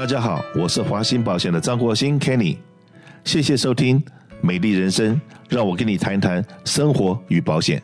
[0.00, 2.56] 大家好，我是华兴保险的张国兴 Kenny，
[3.22, 4.02] 谢谢收听
[4.40, 7.82] 美丽人生，让我跟你谈一谈生活与保险。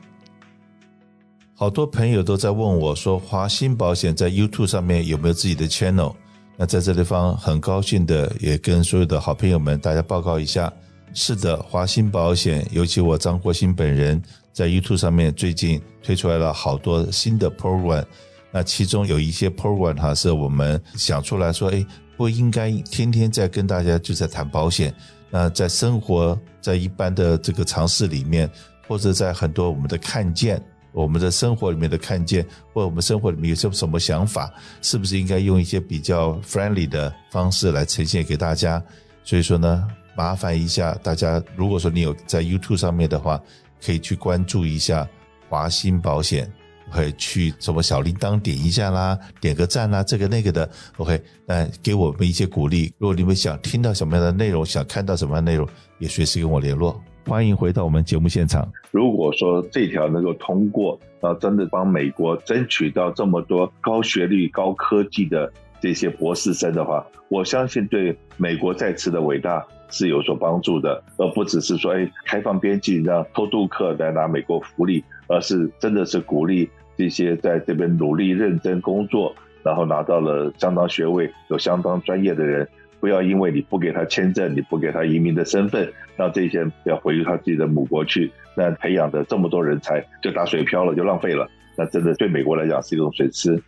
[1.54, 6.14] 好多朋友都在问我说，华兴保险在 YouTube 上面有没有自己的 channel？
[6.56, 10.72] 那在这地方很高兴的也跟所有的好朋友们大家报告一下，
[11.12, 14.22] 是的，华兴保险，尤其我张国兴本人
[14.54, 18.06] 在 YouTube 上面最近推出来了好多新的 program。
[18.52, 21.84] 那其中有一些 program 哈，是我们想出来说，哎，
[22.16, 24.94] 不应该天天在跟大家就在谈保险。
[25.30, 28.48] 那在生活，在一般的这个常识里面，
[28.86, 30.62] 或者在很多我们的看见，
[30.92, 34.52] 我们的生活里面的看见，或者我们生活里面有些什么想法，
[34.82, 38.82] 是不是应该用一些比较 friendly 的方式来呈现给大家？
[39.24, 43.42] 所以说呢，麻烦一下大家，如果说你有在 YouTube 上面的话，
[43.84, 45.06] 可以去关注一下
[45.48, 46.50] 华鑫保险。
[46.90, 50.68] 会去什么小铃铛点一下啦，点个赞啦，这个那个的
[50.98, 52.92] ，OK，那给我们一些鼓励。
[52.98, 57.00] 如果你们想听到什么样的内容，想看到什么样的内容，也随时跟我联络。
[57.26, 58.70] 欢迎回到我们节目现场。
[58.92, 75.02] 如果说这条能够通过，那真的帮美国争取到这么多高学历、高科技的这些博士生的话，我相信对美国再次的伟大是有所帮助的，而不只是说，哎，开放边境让偷渡客来拿美国福利。
[75.28, 82.66] 而是真的是鼓励这些在这边努力认真工作，然后拿到了相当学位、有相当专业的人，
[83.00, 91.46] 不要因为你不给他签证，你不给他移民的身份，让这些要回他自己的母国去，那培养的这么多人才就打水漂了，就浪费了。
[91.76, 93.60] 那真的对美国来讲是一种损失。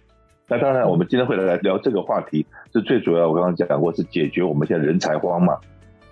[0.48, 3.28] 那当然，我们今天会来聊这个话题，是最主要。
[3.28, 5.58] 我刚刚讲过，是解决我们现在人才荒嘛，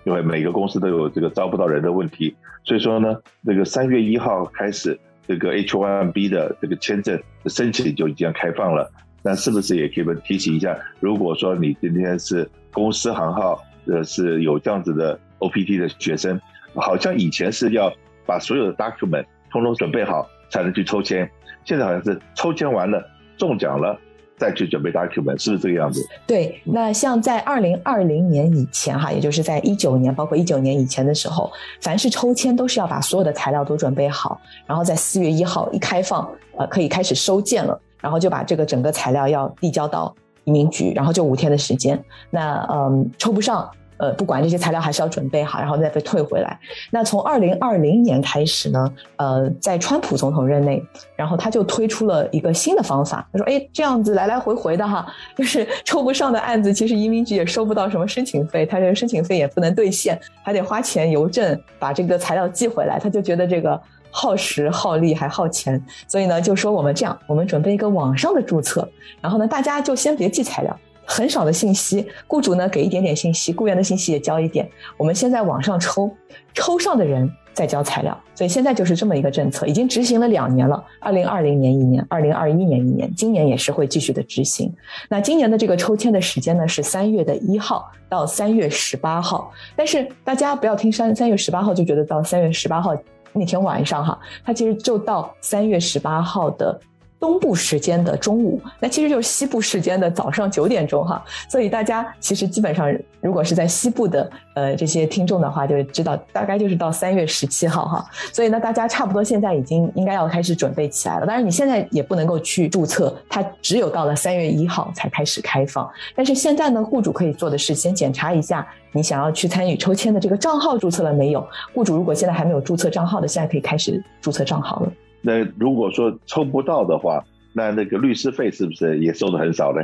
[0.03, 2.35] 因为每个公司都有这个招不到人的问题。
[2.63, 4.99] 所以说呢，那个三月一号开始。
[5.27, 8.89] 这个 H-1B 的这个签证的申请就已经开放了，
[9.21, 10.77] 那是不是也可以提醒一下？
[10.99, 16.39] 如果说你今天是公司行号，呃，是有这样子的 OPT 的学生，
[16.75, 17.93] 好像以前是要
[18.25, 21.29] 把所有的 document 通通准备好才能去抽签，
[21.65, 23.05] 现在好像是抽签完了
[23.37, 23.99] 中奖了。
[24.37, 26.07] 再去准备 document 是不是这个样子？
[26.27, 41.99] 对，那像在二零二零年以前哈，也就是在一九年，包括一九年以前的时候，凡是抽签都是要把所有的材料都准备好，然后在四月一号一开放，呃，可以开始收件了，然后就把这个整个材料要递交到移民局，然后就五天的时间。
[42.29, 43.69] 那嗯，抽不上。
[43.97, 46.59] 呃，不管这些材料还是要准备好，然后再被退回来。
[46.91, 50.83] 那从二零二零年开始呢，呃，在川普总统任内，
[51.15, 53.27] 然后他就推出了一个新的方法。
[53.31, 62.99] 他说：“哎，这样子来来回回的哈，就是抽不上的案子，其实移民局也收不到什么申请费，他这个申请费也不能兑现，还得花钱邮政把这个材料寄回来。
[62.99, 63.79] 他就觉得这个
[64.11, 68.87] 耗时耗力还耗钱，所以呢，就说我们这样，我们准备一个网上的注册，
[69.21, 74.69] 然后呢，大家就先别寄材料。”很少的信息，雇主呢给一点点信息，雇员的信息也交一点。
[74.97, 76.11] 我们先在网上抽，
[76.53, 78.15] 抽上的人再交材料。
[78.35, 80.83] 所以现在就是这么一个政策，已经执行了两年了。
[80.99, 84.71] 二零二零年一年，二零二一年一年，今年也是会继续的执行。
[85.09, 89.49] 那今年的这个抽签的时间呢是三月的一号到三月十八号。
[89.77, 92.93] 但是大家不要听三三月十八号就觉得到三月十八号
[93.31, 96.77] 那天晚上哈，它其实就到三月十八号的。
[97.19, 111.25] 东部时间的中午，那其实就是西部时间的早上九点钟哈，所以大家其实基本上，如果是在西部的呃这些听众的话，就知道大概就是到三月十七号哈，所以呢，大家差不多现在已经应该要开始准备起来了。
[111.25, 115.89] 当然，你现在也不能够去注册，它只有到了三月一号才开始开放。
[116.15, 121.45] 但是现在呢，雇主可以做的是先检查一下你想要去参与抽签的这个账号注册了没有。
[121.73, 124.91] 雇主如果现在还没有注册账号的，现在可以开始注册账号了。
[125.21, 127.23] 那如果说抽不到的话，
[127.53, 129.81] 那那个律师费是不是也收的很少呢？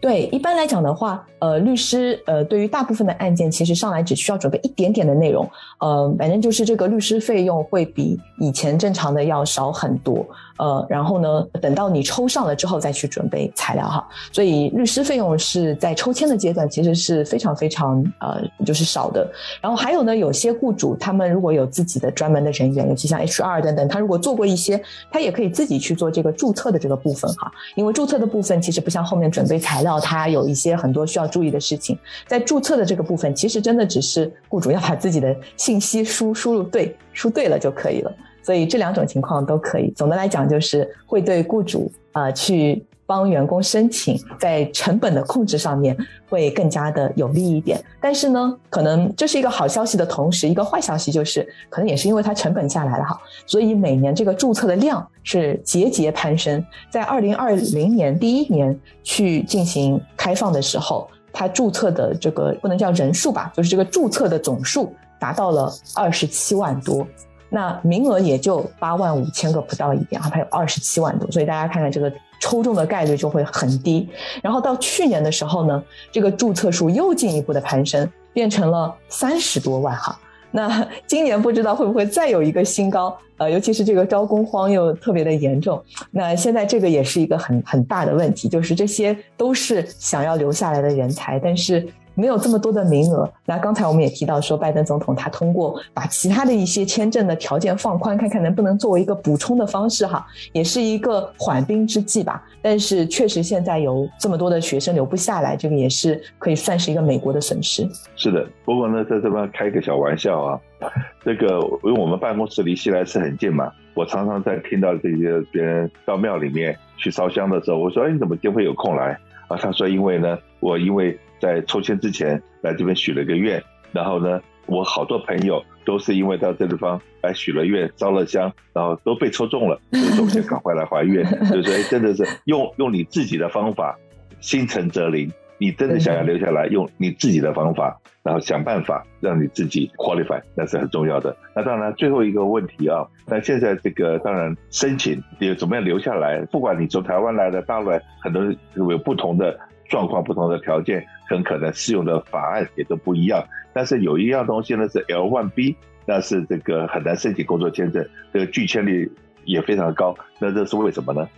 [0.00, 5.46] 对，一般来讲的话，呃，律师呃，对于大部分的案件，其实上来只需要准备一点点的内容，
[5.78, 10.26] 呃，反正就是这个律师费用会比以前正常的要少很多。
[10.60, 14.06] 呃，然后呢，等到你抽上了之后再去准备材料哈。
[14.30, 19.26] 所以律师费用是在抽签的阶段其实是非常非常呃就是少的。
[19.62, 24.78] 然后还有呢，有些雇主他们如果有自己的专门的人员，尤其像 HR 等等，他如果做过一些，
[25.10, 27.50] 他也可以自己去做这个注册的这个部分哈。
[27.74, 31.98] 因为注册的部分其实不像后面准备材料，它有一些很多需要注意的事情。
[32.26, 38.12] 在注册的这个部分，其实真的只是雇主要把自己的信息输输入对，输对了就可以了。
[38.42, 39.92] 所以这两种情况都可以。
[39.96, 45.96] 总的来讲，就是会对雇主啊、去帮员工申请，在成本的控制上面
[46.28, 47.80] 会更加的有利一点。
[48.00, 56.64] 但是呢，可能这是一个好消息的同时，一个坏消息就是，可能也是因为它成本下来了哈，所以每年这个注册的量是节节攀升。
[56.88, 67.04] 在二零二零年第一年去进行开放的时候，它注册的这个不能叫人数吧，就是这个注册的总数达到了二十七万多，
[67.52, 72.10] 那名额也就八万五千个不到一点，它有二十七万多，所以大家看看这个
[72.40, 74.08] 抽中的概率就会很低。
[74.40, 75.82] 然后到去年的时候呢，
[76.12, 80.16] 这个注册数又进一步的攀升，变成了三十多万哈。
[80.52, 85.82] 那今年不知道会不会再有一个新高，呃，尤其是这个招工荒又特别的严重。
[86.12, 91.86] 那现在这个也是一个很很大的问题，就是这些都是想要留下来的人才，但是。
[92.14, 102.44] 没有这么多的名额，那刚才我们也提到说，拜登总统他通过把其他的一些签证的条件放宽，看看能不能作为一个补充的方式哈，也是一个缓兵之计吧。
[102.60, 107.88] 但是确实现在有这么多的学生留不下来，这个也是可以算是一个美国的损失。
[108.16, 110.60] 是的，不过呢，在这边开个小玩笑啊，
[111.24, 119.18] 这个因为我们办公室离西来寺很近嘛，我常常在听到这些别人到庙里面去烧香的时候，我说：“哎，你怎么今天会有空来？”
[119.48, 131.24] 啊，他说：“因为呢，我因为。”在抽签之前来这边许了个愿，然后呢，我好多朋友都是因为到这地方来许了愿、烧了香，然后都被抽中了， 所以说我就赶快来还愿。
[131.46, 133.98] 所以说，哎，真的是用用你自己的方法，
[134.40, 135.32] 心诚则灵。
[135.58, 141.36] 你真的想要留下来，用你自己的方法，然后想办法让你自己 qualify，那是很重要的。
[141.54, 148.42] 那当然，最后一个问题啊，那现在这个当然申请也怎么样留下来，不管你从台湾来的、大陆来，很多
[148.74, 149.58] 有不同的。
[149.90, 153.42] 状况不同的条件，很可能适用的法案也都不一样。
[153.72, 159.10] 但是有一样东西呢，是 L1B，那是这个很难申请工作签证，这个拒签率
[159.44, 160.12] 也非常高。
[160.40, 161.28] 那这是为什么呢？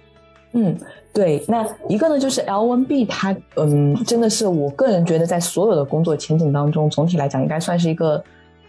[0.54, 0.74] 嗯，
[1.12, 8.22] 对，那一个呢，就是 L1B，它嗯，真的是我个人觉得，在所有的工作签证当中，总体来讲，应该算是一个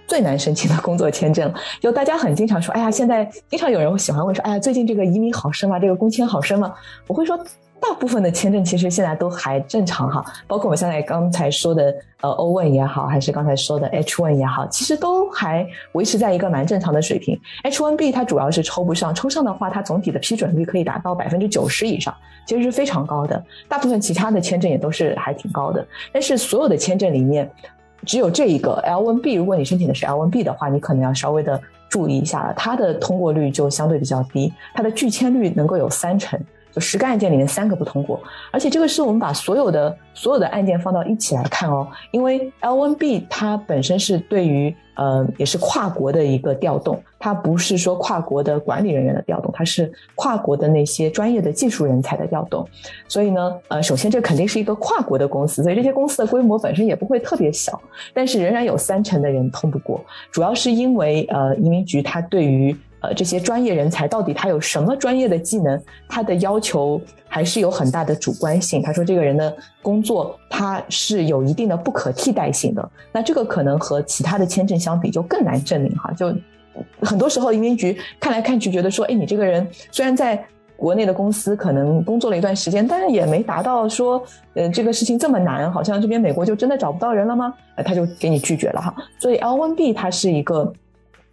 [0.06, 1.54] 最难申请的工作签证。
[1.80, 5.80] 就大家很经常说，哎呀，现在经常有人会喜欢问说，哎呀，最近这个移民好申吗？
[5.80, 6.74] 这个工签好申吗？
[7.08, 7.40] 我会说。
[7.86, 17.38] 大部分的签证其实现在都还正常哈，包括我们现在刚才说的呃 O1 也好，还是刚才说的 H1 也好，其实都还维持在一个蛮正常的水平。
[17.66, 22.16] H1B 它主要是抽不上，抽上的话，它总体的批准率可以达到百分之九十以上，
[22.48, 23.44] 其实是非常高的。
[23.68, 27.52] 大部分其他的签证也都是还挺高的，但是所有的签证里面，
[28.06, 31.60] 只有这一个 L1B，如果你申请的是 L1B 的话，你可能要稍微的
[31.90, 36.40] 注意一下了，它的通过率就相对比较低，它的拒签率能够有三成。
[36.74, 38.20] 就十个案件里面三个不通过，
[38.52, 52.68] 而且这个是我们把所有的所有的案件放到一起来看哦，因为 L1B 它本身是对于呃也是跨国的一个调动，它不是说跨国的管理人员的调动，它是跨国的那些专业的技术人才的调动，
[53.08, 57.80] 所以呢，呃，首先这肯定是一个跨国的公司，所以这些公司的规模本身也不会特别小，
[58.16, 65.78] 但是仍然有三成的人通不过，主要是因为呃移民局它对于呃，这些专业人才到底他有什么专业的技能？
[66.08, 68.82] 他的要求还是有很大的主观性。
[68.82, 72.90] 他说这个人的工作他是有一定的不可替代性的。
[73.12, 76.14] 那这个可能和其他的签证相比就更难证明哈。
[76.14, 76.34] 就
[77.02, 80.42] 很多时候移民局看来看去觉得说，哎，你这个人虽然在
[80.78, 84.24] 国内的公司可能工作了一段时间，但是也没达到说，
[84.54, 87.54] 呃，这个事情这么难，好像这边美国就真的找不到人了吗？
[87.76, 88.96] 呃，他就给你拒绝了哈。
[89.20, 90.72] 所以 L1B 它是一个。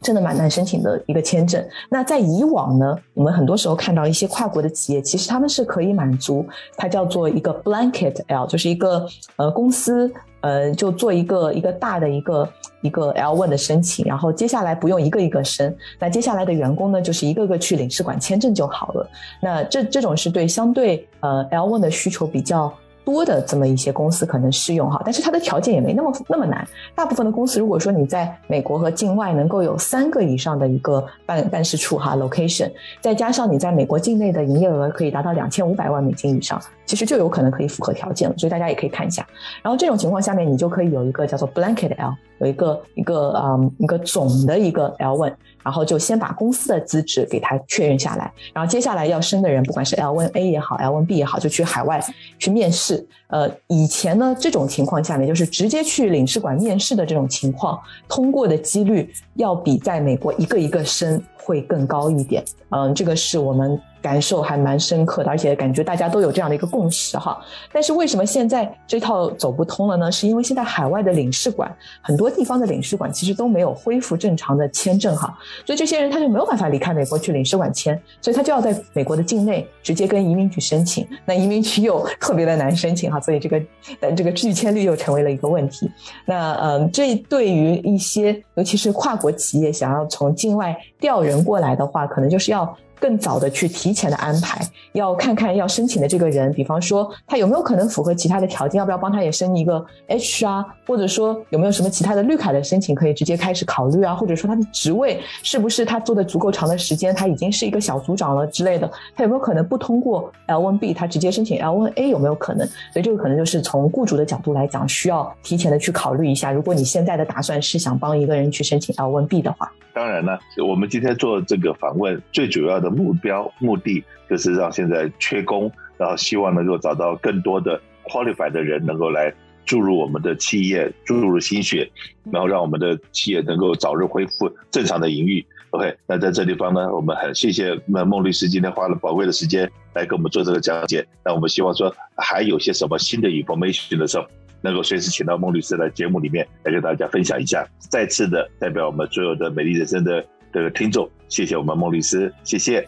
[0.01, 1.65] 真的蛮难申请的一个签证。
[1.89, 6.45] 那在以往呢，我们很多时候看到一些跨国的企业，其实他们是可以满足，
[6.77, 9.07] 它叫做一个 blanket L，就是一个
[9.37, 12.49] 呃公司呃就做一个一个大的一个
[12.81, 19.09] 一个 L one 的申请，然后接下来不用一个一个申，那接下来的员工呢就是一个个去领事馆签证就好了。
[19.43, 22.73] 那这这种是对相对呃 L one 的需求比较。
[23.11, 26.65] 多的这么一些公司可能适用哈，但是它的条件也没那么那么难。
[26.95, 38.35] 大部分的公司，如果说你在美国和境外能够有三个以上的一个办办事处哈 location，再加上你在美国境内的营业额可以达到两千五百万美金以上，其实就有可能可以符合条件了。
[38.39, 39.27] 所以大家也可以看一下。
[39.61, 52.01] 然后这种情况下面，你就可以有一个叫做 blanket L，有一个一个嗯一个总的一个 L one，然后就先把公司的资质给它确认下来，然后接下来要升的人，不管是 L1A 也好，L1B 也好，就去海外
[52.39, 53.00] 去面试。
[53.29, 62.45] 呃，以前呢，这种情况下面，就是直接去领事馆面试的这种情况，通过的几率要比在美国一个一个申会更高一点。
[62.71, 63.81] 嗯，这个是我们。
[64.03, 67.39] 感受还蛮深刻的，而且感觉大家都有这样的一个共识哈。
[67.73, 70.11] 但是为什么现在这套走不通了呢？
[70.11, 81.07] 是因为现在海外的领事馆，很多地方的领事馆其实都没有恢复正常的签证哈，所以这些人他就没有办法离开美国去领事馆签，所以他就要在美国的境内直接跟移民局申请。
[81.25, 83.61] 那移民局又特别的难申请哈，所以这个
[84.01, 85.91] 呃这个拒签率又成为了一个问题。
[86.25, 92.77] 那嗯，这对于一些尤其是跨国企业想要从境外调人过来的话，可能就是要。
[93.01, 94.61] 更早的去提前的安排，
[94.93, 108.87] 要看看要申请的这个人，比方说他有没有可能符合其他的条件，要不要帮他也申一个 H 啊，或者说有没有什么其他的绿卡的申请可以直接开始考虑啊，或者说他的职位是不是他做的足够长的时间，他已经是一个小组长了之类的，
[109.17, 112.67] 他有没有可能不通过 L1B，他直接申请 L1A 有没有可能？
[112.93, 116.53] 所以这个可能就是从雇主的角度来讲，需要提前的去考虑一下。
[116.53, 129.33] 如果你现在的打算是想帮一个人去申请 L1B 的话，当然了，我们今天做这个访问最主要的目标目的就是让现在缺工，然后希望能够找到更多的 qualified 的人能够来
[129.65, 131.91] 注入我们的企业，注入心血，
[132.31, 135.45] 然后让我们的企业能够早日恢复正常的营运。
[135.71, 141.07] OK，那在这地方呢，我们很谢谢那孟律师今天花了宝贵的时间来给我们做这个讲解。
[141.25, 144.27] 那我们希望说还有些什么新的 information 的时候，
[144.63, 147.67] 能够随时请到孟律师来节目里面来跟大家分享一下。
[147.79, 152.87] 再次的代表我们所有的美丽人生的这个听众，谢谢我们孟律师，谢谢。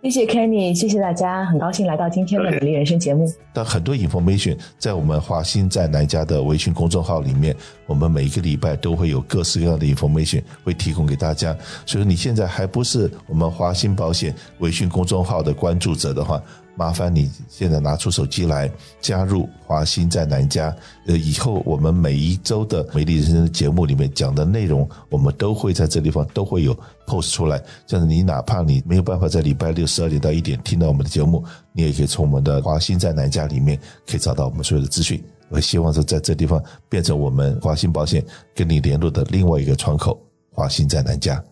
[0.00, 3.26] 谢谢 Kenny，谢谢大家，很高兴来到今天的美丽人生节目。
[3.26, 3.36] Okay.
[3.52, 7.52] 但很多 information 在我们华兴在南家的微信公众号里面，
[7.84, 11.56] 我们每一个礼拜都会有各式各样的 information 会提供给大家。
[11.84, 16.40] 所以你现在还不是我们华兴保险微信公众号的关注者的话，
[16.78, 18.70] 麻烦你现在拿出手机来
[19.00, 20.72] 加入华新在南家。
[21.06, 26.72] 呃，以后我们每一周的美丽人生的节目里面讲的内容，我们都会在这地方都会有
[27.04, 27.60] post 出来。
[27.84, 35.20] 这样子，你哪怕你没有办法在礼拜六十二点到一点听到我们的节目，你也可以从我们的华新在南家里面可以找到我们所有的资讯。
[35.48, 40.16] 我希望说在这地方变成我们华新保险跟你联络的另外一个窗口，
[40.52, 41.42] 华新在南家。